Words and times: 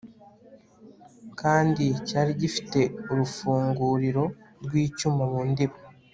kandi 1.39 1.83
cyari 2.07 2.31
gifite 2.41 2.79
urufunguriro 3.11 4.23
rw'icyuma 4.63 5.23
mu 5.31 5.41
ndiba 5.51 5.77